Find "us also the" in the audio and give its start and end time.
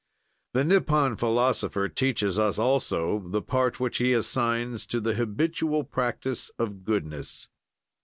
2.39-3.39